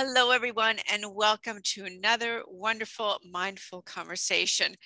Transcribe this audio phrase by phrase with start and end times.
[0.00, 4.76] Hello, everyone, and welcome to another wonderful mindful conversation.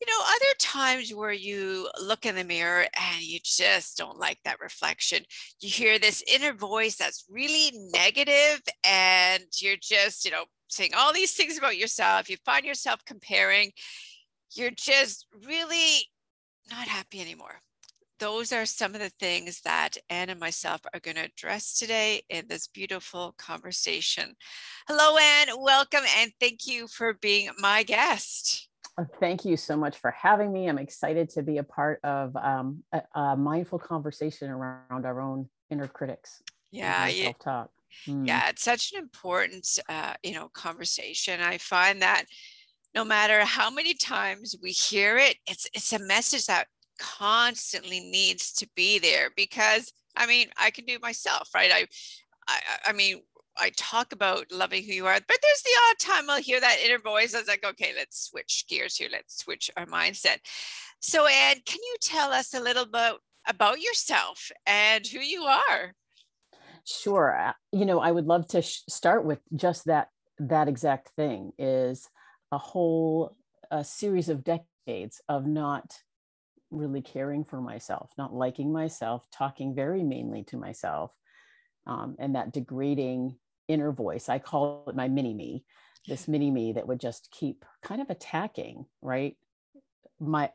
[0.00, 4.38] You know, other times where you look in the mirror and you just don't like
[4.44, 5.24] that reflection,
[5.58, 11.12] you hear this inner voice that's really negative, and you're just, you know, saying all
[11.12, 12.30] these things about yourself.
[12.30, 13.72] You find yourself comparing,
[14.54, 16.06] you're just really
[16.70, 17.63] not happy anymore
[18.24, 22.22] those are some of the things that Anne and myself are going to address today
[22.30, 24.34] in this beautiful conversation.
[24.88, 25.48] Hello, Anne.
[25.58, 28.70] Welcome and thank you for being my guest.
[29.20, 30.70] Thank you so much for having me.
[30.70, 35.50] I'm excited to be a part of um, a, a, mindful conversation around our own
[35.68, 36.42] inner critics.
[36.70, 37.70] Yeah, self-talk.
[38.08, 38.26] Mm.
[38.26, 41.42] Yeah, it's such an important, uh, you know, conversation.
[41.42, 42.24] I find that
[42.94, 48.52] no matter how many times we hear it, it's it's a message that constantly needs
[48.54, 51.70] to be there because I mean, I can do it myself, right?
[51.72, 51.86] I,
[52.46, 53.22] I, I mean,
[53.56, 56.78] I talk about loving who you are, but there's the odd time I'll hear that
[56.84, 57.34] inner voice.
[57.34, 59.08] I was like, okay, let's switch gears here.
[59.10, 60.38] Let's switch our mindset.
[61.00, 63.14] So, Anne, can you tell us a little bit
[63.46, 65.94] about yourself and who you are?
[66.84, 67.36] Sure.
[67.36, 70.08] Uh, you know, I would love to sh- start with just that
[70.38, 72.08] that exact thing is
[72.50, 73.36] a whole
[73.70, 76.02] a series of decades of not
[76.74, 81.12] really caring for myself, not liking myself, talking very mainly to myself,
[81.86, 83.36] um, and that degrading
[83.68, 84.28] inner voice.
[84.28, 85.64] I call it my mini me,
[86.06, 89.36] this mini me that would just keep kind of attacking, right?
[90.20, 90.50] My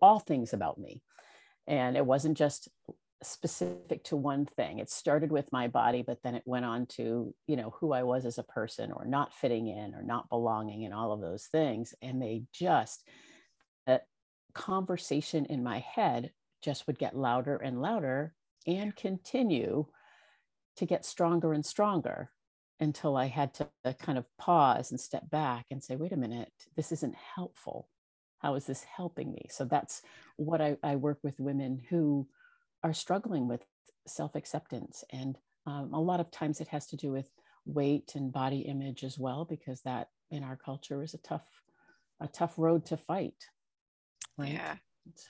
[0.00, 1.02] all things about me.
[1.66, 2.68] And it wasn't just
[3.22, 4.78] specific to one thing.
[4.78, 8.02] It started with my body, but then it went on to, you know, who I
[8.02, 11.46] was as a person or not fitting in or not belonging and all of those
[11.46, 11.94] things.
[12.02, 13.06] And they just,
[14.54, 18.34] conversation in my head just would get louder and louder
[18.66, 19.86] and continue
[20.76, 22.30] to get stronger and stronger
[22.80, 23.68] until I had to
[24.00, 27.88] kind of pause and step back and say, wait a minute, this isn't helpful.
[28.38, 29.46] How is this helping me?
[29.50, 30.02] So that's
[30.36, 32.26] what I, I work with women who
[32.82, 33.64] are struggling with
[34.08, 35.04] self acceptance.
[35.10, 37.30] And um, a lot of times it has to do with
[37.64, 41.46] weight and body image as well, because that in our culture is a tough,
[42.20, 43.46] a tough road to fight.
[44.38, 44.76] Yeah.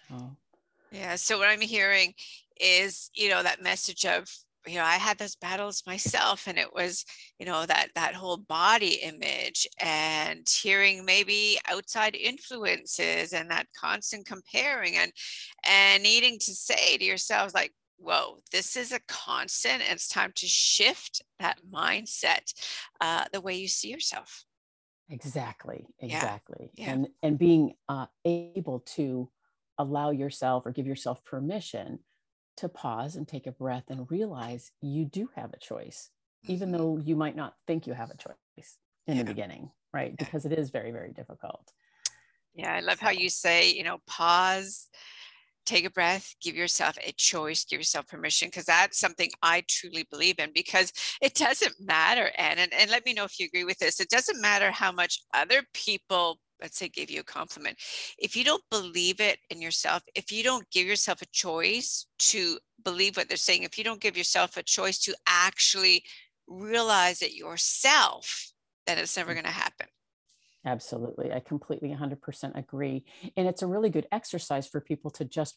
[0.09, 0.37] So.
[0.91, 1.17] Yeah.
[1.17, 2.15] So what I'm hearing
[2.61, 4.29] is, you know, that message of,
[4.67, 7.05] you know, I had those battles myself, and it was,
[7.39, 14.27] you know, that that whole body image and hearing maybe outside influences and that constant
[14.27, 15.13] comparing and
[15.69, 19.83] and needing to say to yourselves like, whoa, this is a constant.
[19.83, 22.53] And it's time to shift that mindset,
[23.01, 24.45] uh, the way you see yourself
[25.13, 26.87] exactly exactly yeah.
[26.87, 26.93] Yeah.
[26.93, 29.29] and and being uh, able to
[29.79, 32.01] allow yourself or give yourself permission
[32.57, 36.11] to pause and take a breath and realize you do have a choice
[36.45, 36.79] even mm-hmm.
[36.79, 39.23] though you might not think you have a choice in yeah.
[39.23, 41.73] the beginning right because it is very very difficult
[42.55, 44.89] yeah i love how you say you know pause
[45.65, 50.07] take a breath, give yourself a choice, give yourself permission, because that's something I truly
[50.11, 50.51] believe in.
[50.55, 54.01] Because it doesn't matter, Anne, and, and let me know if you agree with this.
[54.01, 57.79] It doesn't matter how much other people, let's say, give you a compliment.
[58.19, 62.59] If you don't believe it in yourself, if you don't give yourself a choice to
[62.85, 66.03] believe what they're saying, if you don't give yourself a choice to actually
[66.47, 68.53] realize it yourself,
[68.87, 69.37] then it's never mm.
[69.37, 69.87] going to happen.
[70.65, 71.33] Absolutely.
[71.33, 73.05] I completely 100% agree.
[73.37, 75.57] And it's a really good exercise for people to just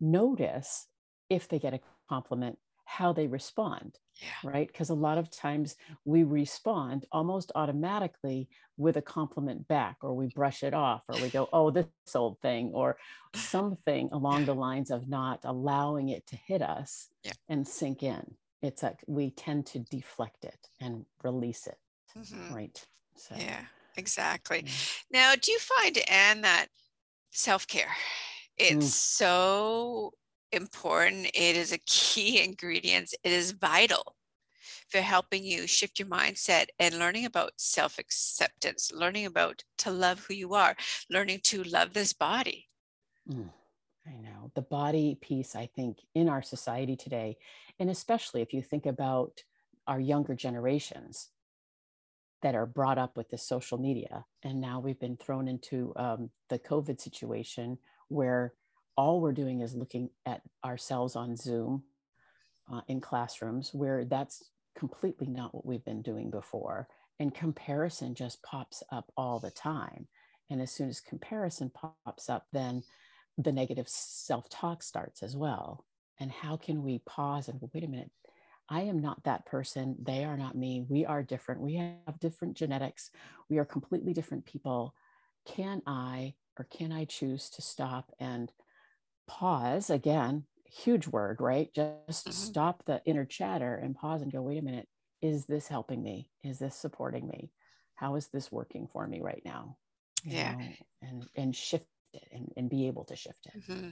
[0.00, 0.86] notice
[1.28, 3.98] if they get a compliment, how they respond.
[4.20, 4.50] Yeah.
[4.50, 4.66] Right.
[4.68, 10.28] Because a lot of times we respond almost automatically with a compliment back, or we
[10.28, 12.96] brush it off, or we go, oh, this old thing, or
[13.34, 17.32] something along the lines of not allowing it to hit us yeah.
[17.48, 18.34] and sink in.
[18.62, 21.78] It's like we tend to deflect it and release it.
[22.16, 22.54] Mm-hmm.
[22.54, 22.86] Right.
[23.16, 23.34] So.
[23.36, 23.64] Yeah
[23.96, 24.62] exactly.
[24.62, 25.02] Mm.
[25.10, 26.66] Now, do you find, Anne, that
[27.30, 27.94] self care,
[28.56, 28.90] it's mm.
[28.90, 30.12] so
[30.52, 31.26] important.
[31.26, 33.14] It is a key ingredient.
[33.22, 34.16] It is vital
[34.88, 40.24] for helping you shift your mindset and learning about self acceptance, learning about to love
[40.26, 40.76] who you are,
[41.10, 42.68] learning to love this body.
[43.28, 43.50] Mm,
[44.06, 47.38] I know the body piece, I think, in our society today,
[47.78, 49.42] and especially if you think about
[49.86, 51.30] our younger generations,
[52.44, 54.22] that are brought up with the social media.
[54.42, 58.52] And now we've been thrown into um, the COVID situation where
[58.98, 61.84] all we're doing is looking at ourselves on Zoom
[62.70, 64.44] uh, in classrooms, where that's
[64.78, 66.86] completely not what we've been doing before.
[67.18, 70.06] And comparison just pops up all the time.
[70.50, 72.82] And as soon as comparison pops up, then
[73.38, 75.86] the negative self talk starts as well.
[76.20, 78.10] And how can we pause and wait a minute?
[78.68, 79.96] I am not that person.
[80.02, 80.84] They are not me.
[80.88, 81.60] We are different.
[81.60, 83.10] We have different genetics.
[83.48, 84.94] We are completely different people.
[85.46, 88.52] Can I or can I choose to stop and
[89.26, 90.44] pause again?
[90.64, 91.72] Huge word, right?
[91.74, 92.30] Just mm-hmm.
[92.30, 94.88] stop the inner chatter and pause and go, wait a minute.
[95.20, 96.30] Is this helping me?
[96.42, 97.50] Is this supporting me?
[97.94, 99.76] How is this working for me right now?
[100.24, 100.54] You yeah.
[100.54, 100.66] Know,
[101.02, 103.60] and and shift it and, and be able to shift it.
[103.60, 103.90] Mm-hmm.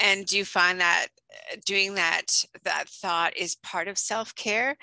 [0.00, 1.06] And do you find that
[1.52, 4.76] uh, doing that that thought is part of self-care,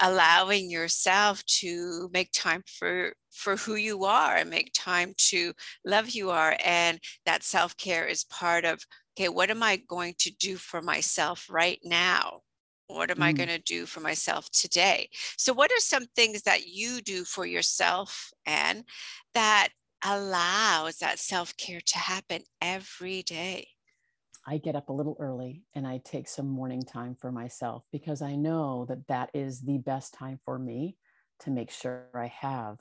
[0.00, 5.52] allowing yourself to make time for for who you are and make time to
[5.84, 8.84] love who you are and that self-care is part of
[9.16, 12.40] okay what am i going to do for myself right now
[12.88, 13.24] what am mm.
[13.24, 17.24] i going to do for myself today so what are some things that you do
[17.24, 18.84] for yourself and
[19.34, 19.68] that
[20.04, 23.68] allows that self care to happen every day?
[24.46, 28.22] I get up a little early and I take some morning time for myself because
[28.22, 30.98] I know that that is the best time for me
[31.40, 32.80] to make sure I have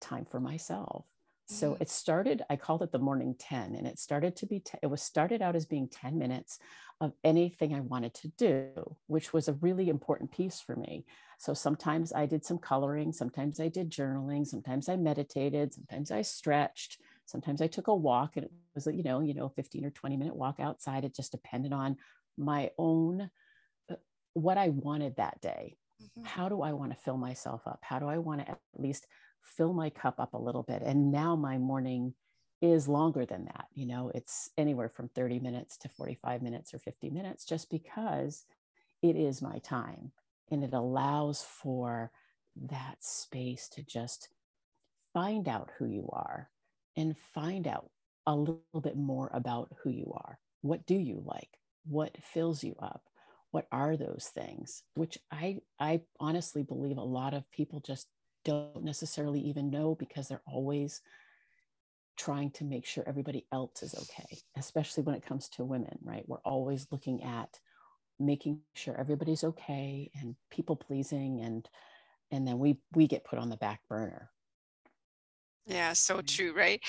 [0.00, 1.06] time for myself.
[1.52, 1.82] So mm-hmm.
[1.82, 4.86] it started, I called it the morning 10, and it started to be, t- it
[4.86, 6.58] was started out as being 10 minutes
[7.00, 11.04] of anything I wanted to do, which was a really important piece for me.
[11.38, 16.22] So sometimes I did some coloring, sometimes I did journaling, sometimes I meditated, sometimes I
[16.22, 19.90] stretched, sometimes I took a walk and it was, you know, you know, 15 or
[19.90, 21.04] 20 minute walk outside.
[21.04, 21.96] It just depended on
[22.38, 23.30] my own,
[23.90, 23.96] uh,
[24.34, 25.76] what I wanted that day.
[26.02, 26.24] Mm-hmm.
[26.24, 27.80] How do I want to fill myself up?
[27.82, 29.06] How do I want to at least
[29.42, 30.82] fill my cup up a little bit?
[30.82, 32.14] And now my morning
[32.60, 33.66] is longer than that.
[33.74, 38.44] You know, it's anywhere from 30 minutes to 45 minutes or 50 minutes just because
[39.02, 40.12] it is my time
[40.50, 42.12] and it allows for
[42.56, 44.28] that space to just
[45.12, 46.50] find out who you are
[46.96, 47.90] and find out
[48.26, 50.38] a little bit more about who you are.
[50.60, 51.58] What do you like?
[51.84, 53.02] What fills you up?
[53.50, 54.82] What are those things?
[54.94, 58.06] Which I I honestly believe a lot of people just
[58.44, 61.00] don't necessarily even know because they're always
[62.16, 66.24] trying to make sure everybody else is okay, especially when it comes to women, right?
[66.26, 67.58] We're always looking at
[68.18, 71.68] making sure everybody's okay and people pleasing and
[72.30, 74.30] and then we we get put on the back burner
[75.66, 76.26] yeah so mm-hmm.
[76.26, 76.80] true right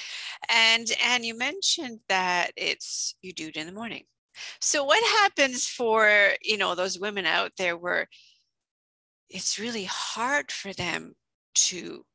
[0.49, 4.03] and and you mentioned that it's you do it in the morning
[4.61, 8.07] so what happens for you know those women out there where
[9.29, 11.13] it's really hard for them
[11.55, 12.05] to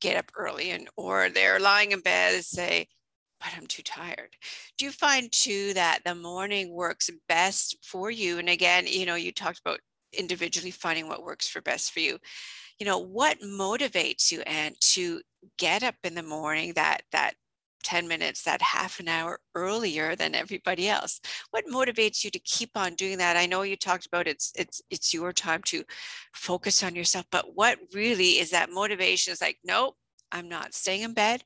[0.00, 2.86] get up early and or they're lying in bed and say
[3.40, 4.34] but I'm too tired.
[4.78, 8.38] Do you find too that the morning works best for you?
[8.38, 9.80] And again, you know, you talked about
[10.12, 12.18] individually finding what works for best for you.
[12.78, 15.20] You know, what motivates you and to
[15.58, 17.34] get up in the morning that that
[17.86, 21.20] 10 minutes, that half an hour earlier than everybody else.
[21.52, 23.36] What motivates you to keep on doing that?
[23.36, 25.84] I know you talked about it's it's it's your time to
[26.34, 29.32] focus on yourself, but what really is that motivation?
[29.32, 29.94] Is like, nope,
[30.32, 31.44] I'm not staying in bed.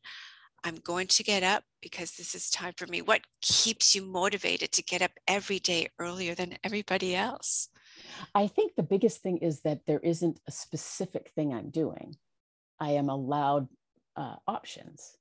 [0.64, 3.02] I'm going to get up because this is time for me.
[3.02, 7.68] What keeps you motivated to get up every day earlier than everybody else?
[8.34, 12.16] I think the biggest thing is that there isn't a specific thing I'm doing.
[12.78, 13.68] I am allowed
[14.16, 15.18] uh, options.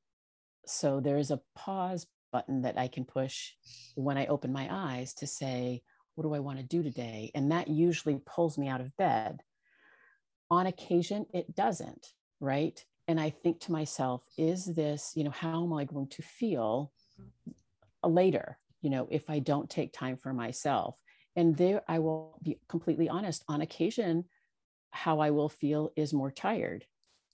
[0.69, 3.51] So there is a pause button that I can push
[3.95, 5.81] when I open my eyes to say,
[6.15, 7.31] what do I want to do today?
[7.33, 9.41] And that usually pulls me out of bed.
[10.51, 12.83] On occasion, it doesn't, right?
[13.09, 16.91] and I think to myself, is this, you know, how am I going to feel
[18.05, 20.95] later, you know, if I don't take time for myself?
[21.35, 24.25] And there, I will be completely honest, on occasion,
[24.91, 26.85] how I will feel is more tired,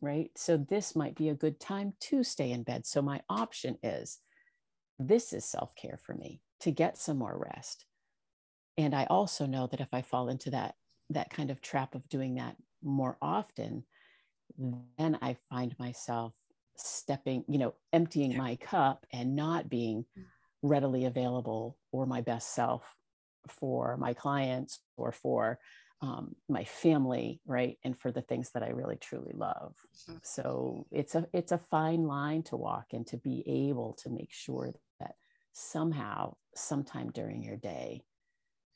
[0.05, 0.29] right?
[0.35, 2.85] So this might be a good time to stay in bed.
[2.85, 4.19] So my option is
[4.99, 7.85] this is self care for me to get some more rest.
[8.77, 10.75] And I also know that if I fall into that,
[11.09, 13.83] that kind of trap of doing that more often,
[14.97, 16.33] then I find myself
[16.77, 20.05] stepping, you know, emptying my cup and not being
[20.61, 22.95] readily available or my best self
[23.47, 25.59] for my clients or for
[26.01, 29.75] um, my family, right, and for the things that I really truly love.
[30.09, 30.17] Mm-hmm.
[30.23, 34.31] So it's a it's a fine line to walk and to be able to make
[34.31, 35.15] sure that
[35.53, 38.03] somehow, sometime during your day,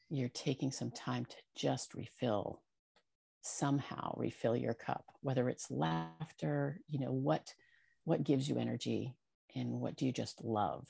[0.09, 2.61] you're taking some time to just refill
[3.41, 7.53] somehow refill your cup whether it's laughter you know what
[8.03, 9.15] what gives you energy
[9.55, 10.87] and what do you just love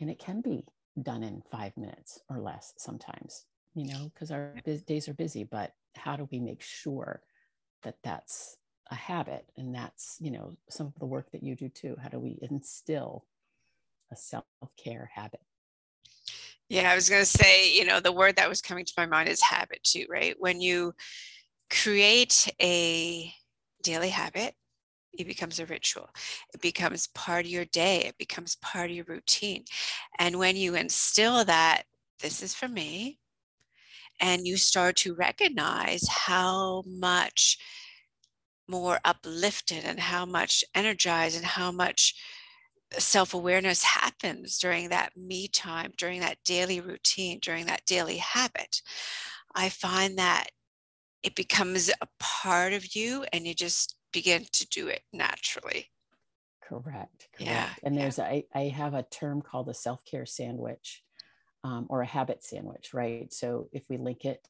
[0.00, 0.64] and it can be
[1.00, 4.54] done in five minutes or less sometimes you know because our
[4.86, 7.22] days are busy but how do we make sure
[7.82, 8.56] that that's
[8.90, 12.08] a habit and that's you know some of the work that you do too how
[12.08, 13.24] do we instill
[14.10, 15.40] a self-care habit
[16.68, 19.06] Yeah, I was going to say, you know, the word that was coming to my
[19.06, 20.34] mind is habit too, right?
[20.38, 20.94] When you
[21.70, 23.32] create a
[23.82, 24.54] daily habit,
[25.12, 26.10] it becomes a ritual.
[26.54, 28.02] It becomes part of your day.
[28.04, 29.64] It becomes part of your routine.
[30.18, 31.84] And when you instill that,
[32.20, 33.18] this is for me,
[34.20, 37.58] and you start to recognize how much
[38.68, 42.14] more uplifted and how much energized and how much
[42.92, 48.82] self awareness happens during that me time, during that daily routine, during that daily habit.
[49.54, 50.48] I find that
[51.22, 55.90] it becomes a part of you and you just begin to do it naturally.
[56.62, 57.28] Correct.
[57.32, 57.38] correct.
[57.38, 57.68] Yeah.
[57.82, 58.24] And there's, yeah.
[58.24, 61.02] I, I have a term called a self care sandwich
[61.68, 63.32] um, or a habit sandwich, right?
[63.32, 64.48] So if we link it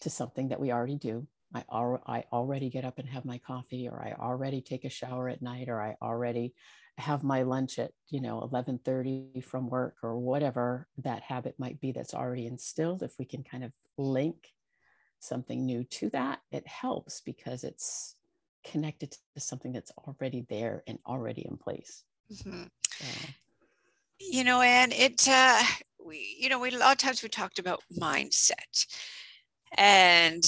[0.00, 3.38] to something that we already do, I, al- I already get up and have my
[3.38, 6.54] coffee, or I already take a shower at night, or I already
[6.98, 11.92] have my lunch at you know 11:30 from work, or whatever that habit might be
[11.92, 13.02] that's already instilled.
[13.02, 14.48] If we can kind of link
[15.20, 18.16] something new to that, it helps because it's
[18.64, 22.02] connected to something that's already there and already in place.
[22.32, 22.64] Mm-hmm.
[22.98, 23.28] So.
[24.30, 25.62] You know, and it, uh,
[26.04, 28.86] we, you know, we a lot of times we talked about mindset
[29.76, 30.44] and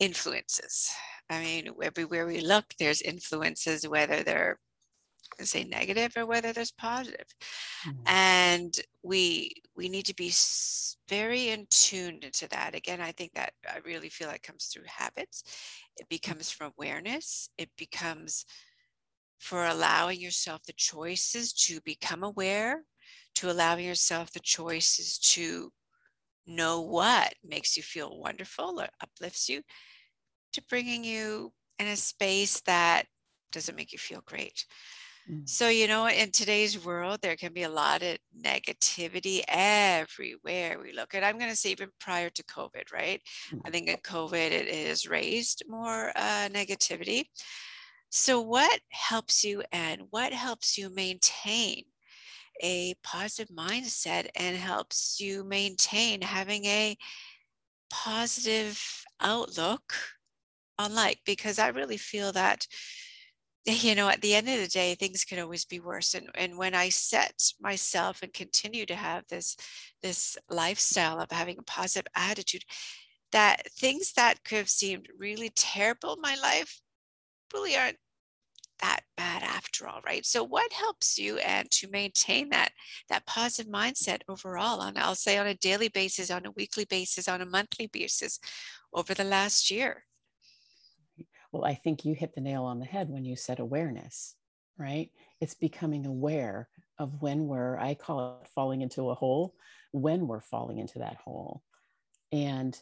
[0.00, 0.90] influences.
[1.30, 4.58] I mean, everywhere we look, there's influences, whether they're
[5.42, 7.26] say negative or whether there's positive.
[7.86, 8.02] Mm-hmm.
[8.06, 10.32] and we we need to be
[11.08, 14.82] very in tuned into that again i think that i really feel like comes through
[14.86, 15.44] habits
[15.96, 18.44] it becomes from awareness it becomes
[19.38, 22.82] for allowing yourself the choices to become aware
[23.38, 25.70] to allowing yourself the choices to
[26.44, 29.62] know what makes you feel wonderful or uplifts you
[30.52, 33.04] to bringing you in a space that
[33.52, 34.64] doesn't make you feel great.
[35.30, 35.48] Mm.
[35.48, 40.92] So, you know, in today's world, there can be a lot of negativity everywhere we
[40.92, 41.22] look at.
[41.22, 43.20] I'm going to say even prior to COVID, right?
[43.52, 43.60] Mm.
[43.66, 47.26] I think in COVID, it has raised more uh, negativity.
[48.10, 51.84] So, what helps you and what helps you maintain
[52.62, 56.96] a positive mindset and helps you maintain having a
[57.90, 59.94] positive outlook
[60.78, 62.66] on life because I really feel that
[63.64, 66.14] you know at the end of the day things can always be worse.
[66.14, 69.56] And and when I set myself and continue to have this
[70.02, 72.64] this lifestyle of having a positive attitude
[73.32, 76.80] that things that could have seemed really terrible in my life
[77.52, 77.98] really aren't
[78.80, 80.24] that bad after all right?
[80.24, 82.70] So what helps you and to maintain that
[83.08, 87.28] that positive mindset overall on i'll say on a daily basis on a weekly basis
[87.28, 88.38] on a monthly basis
[88.92, 90.04] over the last year?
[91.52, 94.34] Well i think you hit the nail on the head when you said awareness
[94.78, 95.10] right?
[95.40, 96.68] It's becoming aware
[96.98, 99.54] of when we're i call it falling into a hole
[99.92, 101.62] when we're falling into that hole.
[102.32, 102.78] And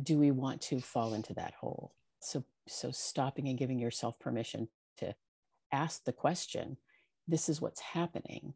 [0.00, 1.92] do we want to fall into that hole?
[2.20, 4.68] So so stopping and giving yourself permission
[5.00, 5.14] to
[5.72, 6.76] ask the question
[7.28, 8.54] this is what's happening.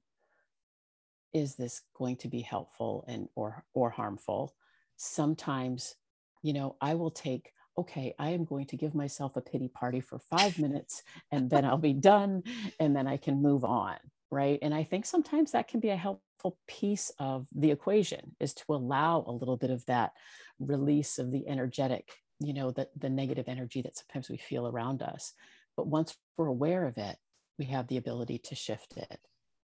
[1.32, 4.54] Is this going to be helpful and or or harmful?
[4.96, 5.96] Sometimes
[6.44, 10.00] you know i will take okay i am going to give myself a pity party
[10.00, 12.44] for 5 minutes and then i'll be done
[12.78, 13.96] and then i can move on
[14.30, 14.58] right?
[14.62, 18.64] And i think sometimes that can be a helpful piece of the equation is to
[18.70, 20.12] allow a little bit of that
[20.60, 25.02] release of the energetic you know the, the negative energy that sometimes we feel around
[25.02, 25.32] us
[25.76, 27.16] but once we're aware of it,
[27.58, 29.20] we have the ability to shift it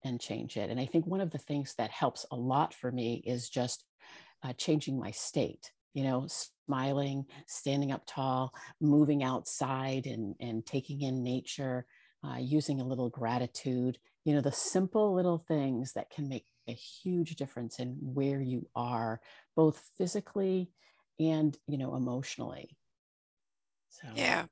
[0.05, 0.71] and change it.
[0.71, 3.85] And I think one of the things that helps a lot for me is just
[4.43, 6.27] uh, changing my state, you know,
[6.67, 11.87] smiling, standing up tall, moving outside and, and taking in nature,
[12.25, 16.73] uh, using a little gratitude, you know, the simple little things that can make a
[16.73, 19.21] huge difference in where you are,
[19.55, 20.71] both physically
[21.19, 22.77] and, you know, emotionally.
[23.89, 24.47] So, yeah.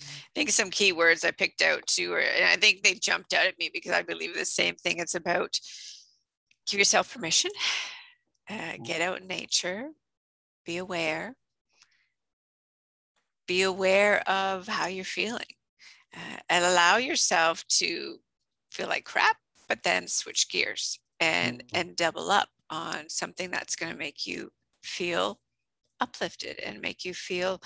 [0.00, 3.46] I think some key words I picked out too, and I think they jumped out
[3.46, 4.98] at me because I believe the same thing.
[4.98, 5.58] It's about
[6.66, 7.50] give yourself permission,
[8.48, 9.88] uh, get out in nature,
[10.64, 11.34] be aware,
[13.46, 15.46] be aware of how you're feeling,
[16.14, 18.18] uh, and allow yourself to
[18.70, 19.38] feel like crap,
[19.68, 21.76] but then switch gears and mm-hmm.
[21.76, 24.50] and double up on something that's going to make you
[24.82, 25.40] feel
[26.00, 27.60] uplifted and make you feel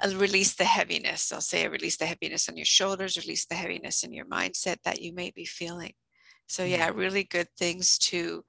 [0.00, 1.32] I'll release the heaviness.
[1.32, 5.02] I'll say, release the heaviness on your shoulders, release the heaviness in your mindset that
[5.02, 5.92] you may be feeling.
[6.46, 6.98] So yeah, mm-hmm.
[6.98, 8.44] really good things to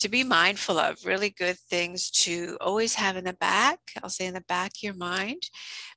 [0.00, 3.78] to be mindful of, really good things to always have in the back.
[4.02, 5.48] I'll say in the back of your mind,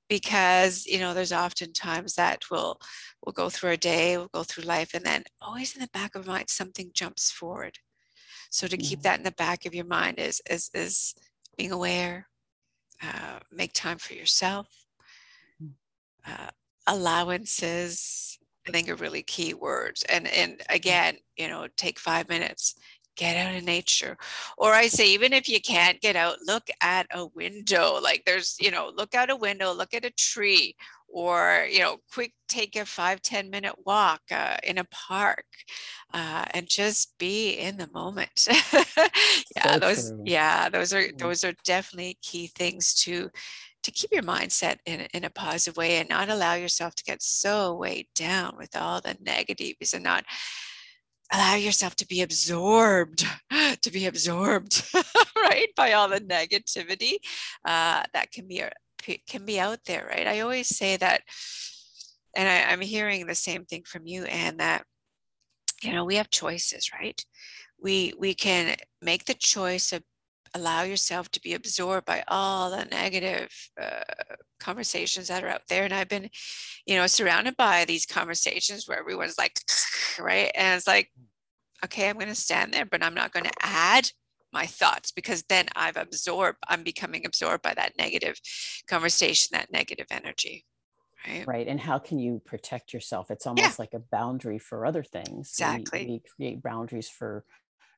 [0.07, 2.79] because you know there's often times that we'll
[3.25, 6.15] we'll go through a day, we'll go through life, and then always in the back
[6.15, 7.79] of mind something jumps forward.
[8.49, 11.13] So to keep that in the back of your mind is is is
[11.57, 12.27] being aware,
[13.01, 14.67] uh, make time for yourself.
[15.63, 15.71] Mm.
[16.25, 16.49] Uh,
[16.87, 18.37] allowances,
[18.67, 20.03] I think are really key words.
[20.09, 22.75] And and again, you know, take five minutes,
[23.17, 24.17] get out in nature.
[24.57, 27.99] Or I say, even if you can't get out, look at a window.
[28.01, 30.75] Like there's, you know, look out a window, look at a tree,
[31.09, 35.45] or you know quick take a five ten minute walk uh, in a park
[36.13, 38.47] uh, and just be in the moment
[39.55, 40.23] yeah so those true.
[40.25, 43.29] yeah those are those are definitely key things to
[43.83, 47.21] to keep your mindset in, in a positive way and not allow yourself to get
[47.21, 50.25] so weighed down with all the negatives and not
[51.31, 53.25] allow yourself to be absorbed
[53.81, 54.83] to be absorbed
[55.35, 57.15] right by all the negativity
[57.65, 58.63] uh, that can be
[59.27, 60.27] can be out there right?
[60.27, 61.21] I always say that
[62.35, 64.83] and I, i'm hearing the same thing from you and that
[65.81, 67.23] you know we have choices right?
[67.81, 70.03] We we can make the choice of
[70.53, 73.49] allow yourself to be absorbed by all the negative
[73.81, 74.03] uh,
[74.59, 76.29] conversations that are out there and i've been
[76.85, 79.59] you know surrounded by these conversations where everyone's like
[80.19, 80.51] right?
[80.55, 81.11] And it's like
[81.83, 84.09] okay i'm going to stand there but i'm not going to add
[84.51, 88.39] my thoughts because then i've absorbed i'm becoming absorbed by that negative
[88.87, 90.65] conversation that negative energy
[91.27, 91.47] right?
[91.47, 93.31] Right and how can you protect yourself?
[93.31, 93.75] It's almost yeah.
[93.79, 95.49] like a boundary for other things.
[95.49, 96.05] Exactly.
[96.05, 97.43] we, we create boundaries for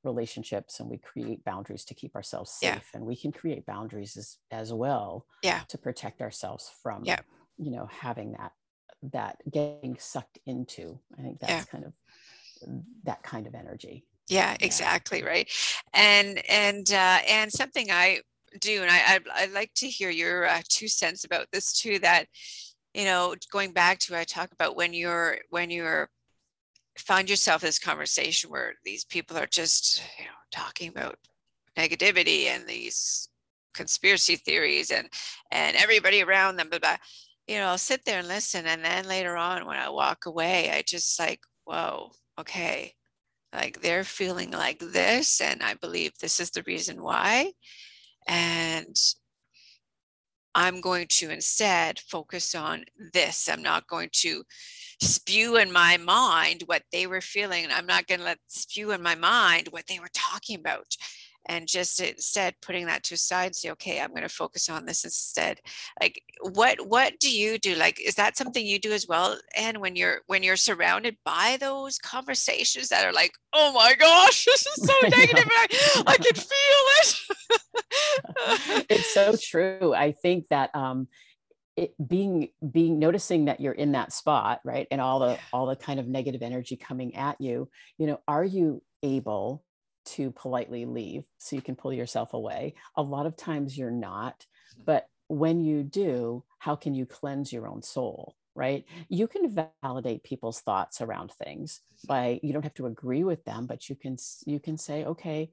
[0.04, 2.80] relationships and we create boundaries to keep ourselves safe yeah.
[2.94, 5.62] and we can create boundaries as, as well yeah.
[5.68, 7.20] to protect ourselves from yeah.
[7.58, 8.52] you know having that
[9.02, 11.94] that getting sucked into i think that's kind of
[13.04, 15.50] that kind of energy yeah exactly right
[15.94, 18.20] and and uh and something i
[18.60, 22.00] do and i i I'd like to hear your uh, two cents about this too
[22.00, 22.26] that
[22.94, 26.10] you know going back to i talk about when you're when you're
[27.00, 31.16] find yourself this conversation where these people are just you know talking about
[31.78, 33.30] negativity and these
[33.74, 35.08] conspiracy theories and
[35.52, 36.84] and everybody around them but
[37.48, 40.70] you know i'll sit there and listen and then later on when i walk away
[40.72, 42.94] i just like whoa okay
[43.54, 47.52] like they're feeling like this and i believe this is the reason why
[48.28, 48.96] and
[50.56, 53.48] i'm going to instead focus on this.
[53.48, 54.44] I'm not going to
[55.00, 57.68] spew in my mind what they were feeling.
[57.72, 60.96] I'm not going to let spew in my mind what they were talking about.
[61.48, 65.04] And just instead putting that to side, say, okay, I'm going to focus on this
[65.04, 65.60] instead.
[66.00, 67.76] Like, what what do you do?
[67.76, 69.40] Like, is that something you do as well?
[69.56, 74.46] And when you're when you're surrounded by those conversations that are like, oh my gosh,
[74.46, 78.86] this is so negative, I, I can feel it.
[78.90, 79.94] it's so true.
[79.96, 81.08] I think that um,
[81.80, 85.76] it being being noticing that you're in that spot right and all the all the
[85.76, 89.64] kind of negative energy coming at you you know are you able
[90.06, 92.74] to politely leave so you can pull yourself away?
[92.96, 94.46] A lot of times you're not
[94.86, 98.84] but when you do how can you cleanse your own soul right?
[99.08, 103.68] You can validate people's thoughts around things by you don't have to agree with them
[103.68, 105.52] but you can you can say okay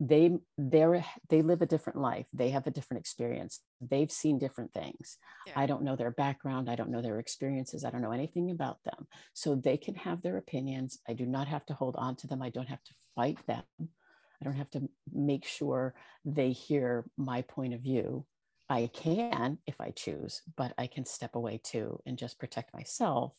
[0.00, 2.26] they they're they live a different life.
[2.32, 3.60] They have a different experience.
[3.80, 5.18] They've seen different things.
[5.46, 5.54] Yeah.
[5.56, 6.70] i don't know their background.
[6.70, 7.84] I don't know their experiences.
[7.84, 9.06] I don't know anything about them.
[9.34, 10.98] So they can have their opinions.
[11.08, 12.42] I do not have to hold on to them.
[12.42, 13.64] I don't have to fight them.
[13.80, 18.24] I don't have to make sure they hear my point of view.
[18.70, 23.34] I can if i choose but i can step away too and just protect myself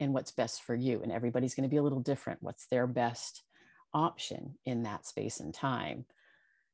[0.00, 1.02] and what's best for you.
[1.02, 2.42] And everybody's going to be a little different.
[2.42, 3.42] What's their best
[3.94, 6.06] option in that space and time.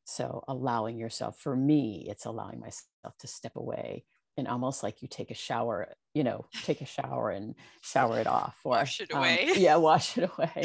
[0.05, 4.05] So, allowing yourself, for me, it's allowing myself to step away
[4.37, 8.27] and almost like you take a shower, you know, take a shower and shower it
[8.27, 9.51] off or wash it away.
[9.51, 10.65] Um, yeah, wash it away.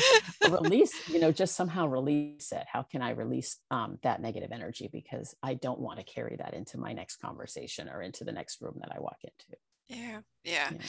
[0.49, 2.63] release, you know, just somehow release it.
[2.71, 4.89] How can I release um, that negative energy?
[4.91, 8.61] Because I don't want to carry that into my next conversation or into the next
[8.61, 9.59] room that I walk into.
[9.87, 10.69] Yeah, yeah.
[10.71, 10.87] yeah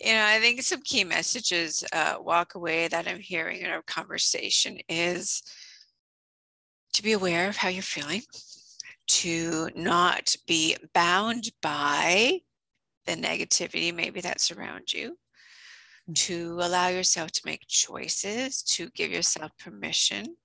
[0.00, 3.82] you know, I think some key messages uh, walk away that I'm hearing in our
[3.82, 5.42] conversation is
[6.94, 8.22] to be aware of how you're feeling,
[9.08, 12.40] to not be bound by
[13.06, 15.18] the negativity maybe that's around you,
[16.08, 16.14] mm.
[16.14, 20.36] to allow yourself to make choices, to give yourself permission.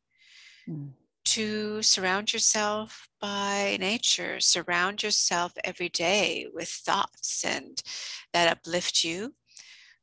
[0.67, 0.91] Mm
[1.35, 7.83] to surround yourself by nature, surround yourself every day with thoughts and
[8.31, 9.33] that uplift you,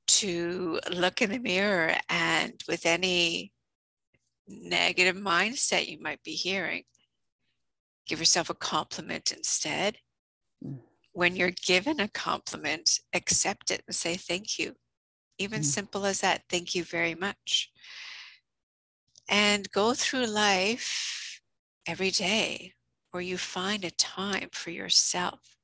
[0.06, 3.50] to look in the mirror and with any
[4.46, 6.82] negative mindset you might be hearing,
[8.06, 9.96] give yourself a compliment instead.
[10.62, 10.80] Mm.
[11.12, 14.74] When you're given a compliment, accept it and say thank you.
[15.38, 15.64] Even mm.
[15.64, 17.70] simple as that, thank you very much.
[19.30, 21.21] and go through life
[21.86, 22.74] every day
[23.10, 25.56] where you find a time for yourself.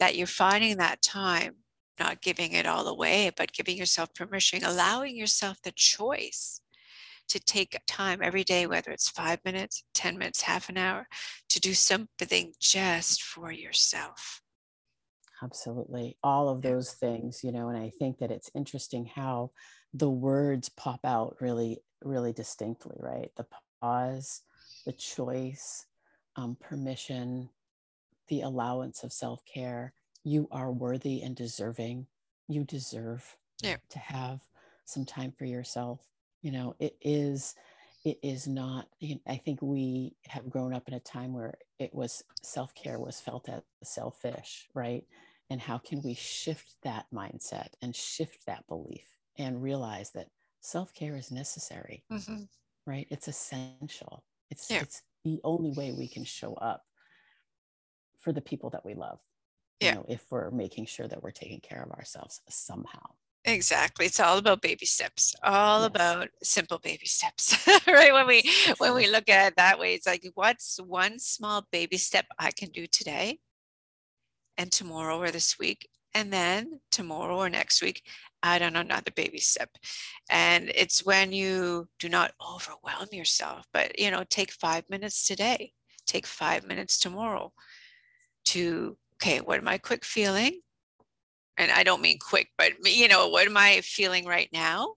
[0.00, 1.56] That you're finding that time,
[1.98, 6.60] not giving it all away, but giving yourself permission, allowing yourself the choice
[7.28, 11.06] to take time every day, whether it's five minutes, 10 minutes, half an hour,
[11.50, 14.40] to do something just for yourself.
[15.42, 16.16] Absolutely.
[16.22, 19.52] All of those things, you know, and I think that it's interesting how
[19.92, 23.30] the words pop out really, really distinctly, right?
[23.36, 23.46] The
[23.80, 24.42] pause,
[24.88, 25.84] the choice,
[26.36, 27.50] um, permission,
[28.28, 29.92] the allowance of self care.
[30.24, 32.06] You are worthy and deserving.
[32.48, 33.76] You deserve yeah.
[33.90, 34.40] to have
[34.86, 36.00] some time for yourself.
[36.40, 37.54] You know, it is,
[38.02, 38.88] it is not,
[39.26, 43.20] I think we have grown up in a time where it was self care was
[43.20, 45.04] felt as selfish, right?
[45.50, 50.30] And how can we shift that mindset and shift that belief and realize that
[50.62, 52.44] self care is necessary, mm-hmm.
[52.86, 53.06] right?
[53.10, 54.24] It's essential.
[54.50, 54.80] It's, yeah.
[54.80, 56.82] it's the only way we can show up
[58.18, 59.20] for the people that we love.
[59.80, 59.90] Yeah.
[59.90, 63.10] You know, if we're making sure that we're taking care of ourselves somehow.
[63.44, 64.06] Exactly.
[64.06, 65.34] It's all about baby steps.
[65.42, 65.86] All yes.
[65.86, 67.56] about simple baby steps.
[67.86, 68.12] right?
[68.12, 71.96] When we when we look at it that way, it's like what's one small baby
[71.96, 73.38] step I can do today
[74.58, 78.02] and tomorrow or this week and then tomorrow or next week
[78.42, 79.70] add on another baby step.
[80.28, 85.72] And it's when you do not overwhelm yourself but you know take five minutes today
[86.06, 87.52] take five minutes tomorrow
[88.46, 90.60] to okay what am i quick feeling?
[91.56, 94.94] And i don't mean quick but you know what am i feeling right now?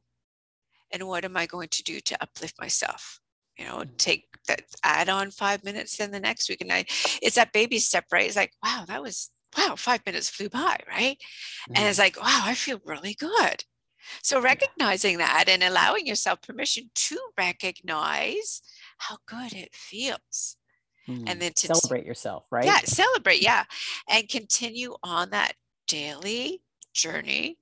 [0.91, 3.19] And what am i going to do to uplift myself?
[3.59, 3.95] You know mm-hmm.
[3.97, 6.61] take that add on five minutes then the next week.
[6.61, 6.85] And i
[7.21, 8.25] it's that baby step right?
[8.25, 11.17] It's like wow that was wow, five minutes flew by, right?
[11.17, 11.73] Mm-hmm.
[11.75, 13.63] And it's like, wow, I feel really good.
[14.23, 18.61] So recognizing that and allowing yourself permission to recognize
[18.97, 20.57] how good it feels.
[21.07, 21.27] Mm-hmm.
[21.27, 22.65] And then to celebrate yourself, right?
[22.65, 23.63] Yeah, celebrate, yeah.
[24.09, 25.53] And continue on that
[25.87, 26.61] daily
[26.93, 27.57] journey.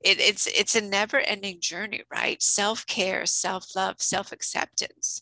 [0.00, 2.40] It, it's it's a never-ending journey, right?
[2.42, 5.20] Self-care, self-love, self-acceptance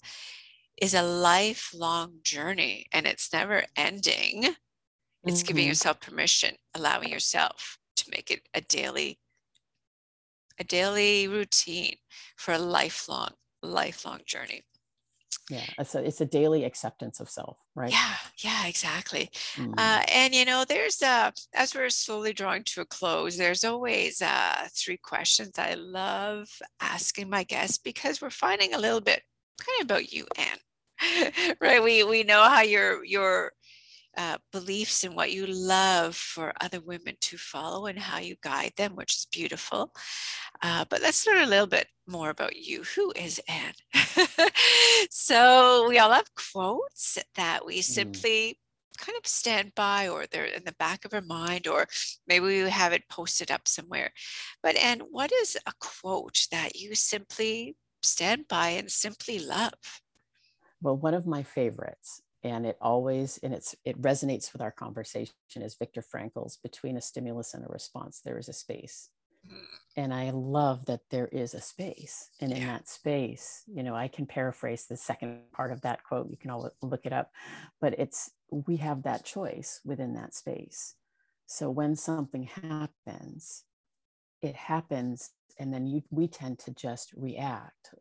[0.76, 4.54] is a lifelong journey and it's never ending
[5.26, 5.48] it's mm-hmm.
[5.48, 9.18] giving yourself permission, allowing yourself to make it a daily,
[10.58, 11.96] a daily routine
[12.36, 13.30] for a lifelong,
[13.62, 14.62] lifelong journey.
[15.48, 17.90] Yeah, it's a, it's a daily acceptance of self, right?
[17.90, 19.30] Yeah, yeah, exactly.
[19.54, 19.74] Mm-hmm.
[19.78, 24.20] Uh, and you know, there's uh, as we're slowly drawing to a close, there's always
[24.20, 26.48] uh, three questions I love
[26.80, 29.22] asking my guests because we're finding a little bit
[29.60, 31.54] kind of about you, Anne.
[31.60, 31.82] right?
[31.82, 33.52] We we know how you're you're
[34.16, 38.72] uh, beliefs and what you love for other women to follow and how you guide
[38.76, 39.92] them, which is beautiful.
[40.62, 42.82] Uh, but let's learn a little bit more about you.
[42.94, 43.74] Who is Anne?
[45.10, 47.84] so we all have quotes that we mm.
[47.84, 49.04] simply mm.
[49.04, 51.86] kind of stand by or they're in the back of our mind or
[52.26, 54.12] maybe we have it posted up somewhere.
[54.62, 59.74] But Anne, what is a quote that you simply stand by and simply love?
[60.80, 65.32] Well, one of my favorites and it always and it's it resonates with our conversation
[65.56, 69.10] is Viktor Frankl's between a stimulus and a response there is a space
[69.96, 72.66] and I love that there is a space and in yeah.
[72.66, 76.50] that space you know I can paraphrase the second part of that quote you can
[76.50, 77.30] all look it up
[77.80, 80.94] but it's we have that choice within that space
[81.46, 83.64] so when something happens
[84.42, 87.94] it happens and then you we tend to just react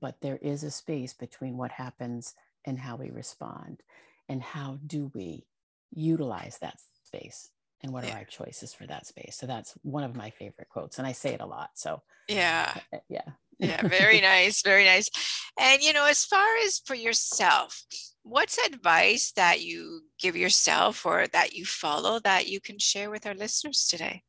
[0.00, 3.82] but there is a space between what happens and how we respond
[4.28, 5.46] and how do we
[5.90, 7.50] utilize that space
[7.82, 9.36] and what are our choices for that space.
[9.38, 12.74] So that's one of my favorite quotes and i say it a lot so yeah.
[12.92, 13.22] uh, yeah.
[13.58, 15.10] Yeah very nice very nice.
[15.58, 17.82] And you know as far as for yourself
[18.22, 23.26] what's advice that you give yourself or that you follow that you can share with
[23.26, 24.22] our listeners today?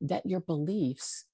[0.00, 1.26] That your beliefs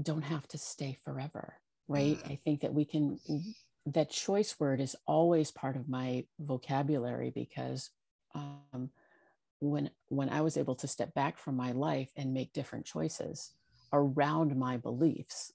[0.00, 1.54] don't have to stay forever
[1.88, 2.18] right?
[2.18, 2.30] Mm.
[2.30, 3.18] i think that we can
[3.94, 7.90] that choice word is always part of my vocabulary because
[8.34, 8.90] um,
[9.60, 13.52] when when I was able to step back from my life and make different choices
[13.92, 15.52] around my beliefs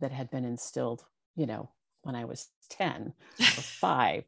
[0.00, 1.04] that had been instilled,
[1.36, 1.70] you know,
[2.02, 4.24] when I was 10 or 5,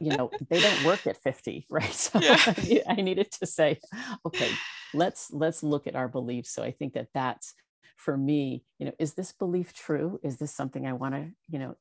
[0.00, 1.92] you know, they don't work at 50, right?
[1.92, 2.82] So yeah.
[2.88, 3.78] I needed to say,
[4.24, 4.50] okay,
[4.94, 6.50] let's let's look at our beliefs.
[6.50, 7.54] So I think that that's
[7.96, 10.18] for me, you know, is this belief true?
[10.22, 11.76] Is this something I want to, you know,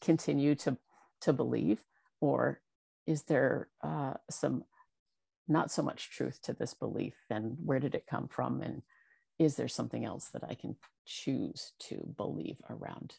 [0.00, 0.76] continue to
[1.20, 1.84] to believe
[2.20, 2.60] or
[3.06, 4.64] is there uh, some
[5.48, 8.82] not so much truth to this belief and where did it come from and
[9.38, 13.14] is there something else that i can choose to believe around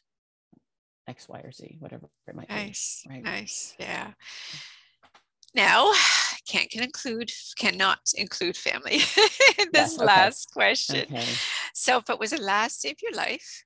[1.08, 3.15] X, Y, or Z, whatever it might nice, be.
[3.15, 3.23] Right.
[3.23, 3.76] Nice.
[3.80, 4.12] Yeah.
[5.56, 5.91] Now,
[6.47, 8.95] can't can include cannot include family
[9.60, 10.06] in this yes, okay.
[10.06, 11.06] last question.
[11.12, 11.26] Okay.
[11.73, 13.63] So if it was the last day of your life,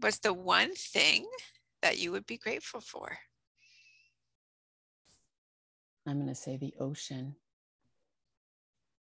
[0.00, 1.26] was the one thing
[1.82, 3.18] that you would be grateful for?
[6.06, 7.36] I'm going to say the ocean.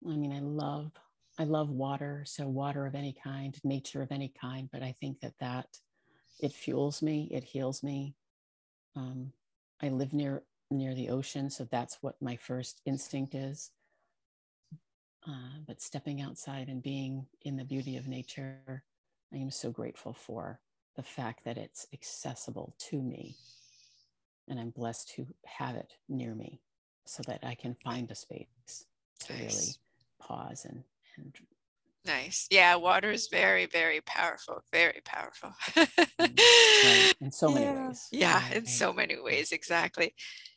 [0.06, 0.92] I mean, I love
[1.36, 5.20] I love water, so water of any kind, nature of any kind, but I think
[5.20, 5.66] that that
[6.40, 8.14] it fuels me, it heals me.
[8.94, 9.32] Um,
[9.82, 13.70] I live near near the ocean, so that's what my first instinct is.
[15.26, 18.84] Uh, but stepping outside and being in the beauty of nature,
[19.32, 20.60] I am so grateful for
[20.96, 23.36] the fact that it's accessible to me,
[24.48, 26.60] and I'm blessed to have it near me
[27.04, 28.86] so that I can find a space
[29.26, 29.40] to nice.
[29.40, 29.72] really
[30.18, 30.84] pause and,
[31.16, 31.34] and
[32.06, 32.46] Nice.
[32.50, 34.62] Yeah, water is very, very powerful.
[34.70, 35.54] Very powerful.
[36.20, 36.38] Mm,
[36.84, 37.14] right.
[37.20, 37.88] In so many yeah.
[37.88, 38.08] ways.
[38.12, 38.56] Yeah, right.
[38.56, 39.52] in so many ways.
[39.52, 40.14] Exactly.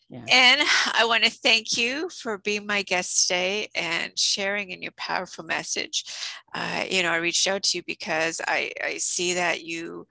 [0.10, 0.24] Yeah.
[0.30, 0.62] And
[0.94, 5.44] I want to thank you for being my guest today and sharing in your powerful
[5.44, 6.06] message.
[6.54, 10.08] Uh, you know, I reached out to you because I, I see that you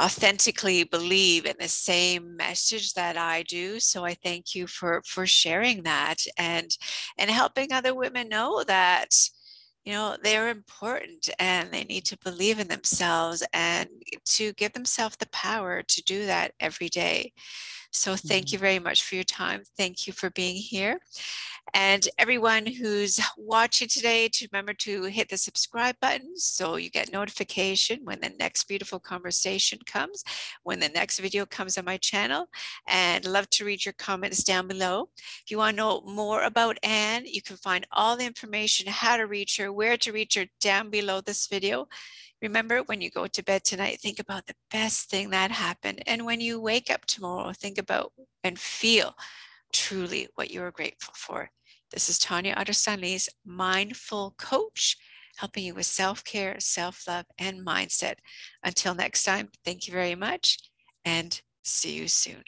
[0.00, 3.78] authentically believe in the same message that I do.
[3.78, 6.76] So I thank you for for sharing that and
[7.18, 9.14] and helping other women know that
[9.84, 13.88] you know they're important and they need to believe in themselves and
[14.24, 17.32] to give themselves the power to do that every day.
[17.94, 18.54] So thank mm-hmm.
[18.54, 19.62] you very much for your time.
[19.76, 20.98] Thank you for being here.
[21.72, 27.12] And everyone who's watching today, to remember to hit the subscribe button so you get
[27.12, 30.24] notification when the next beautiful conversation comes,
[30.64, 32.48] when the next video comes on my channel.
[32.88, 35.08] And love to read your comments down below.
[35.16, 39.16] If you want to know more about Anne, you can find all the information, how
[39.16, 41.88] to reach her, where to reach her down below this video.
[42.44, 46.02] Remember, when you go to bed tonight, think about the best thing that happened.
[46.06, 48.12] And when you wake up tomorrow, think about
[48.44, 49.14] and feel
[49.72, 51.48] truly what you are grateful for.
[51.90, 54.98] This is Tanya Otterstein mindful coach,
[55.38, 58.16] helping you with self care, self love, and mindset.
[58.62, 60.58] Until next time, thank you very much
[61.02, 62.44] and see you soon.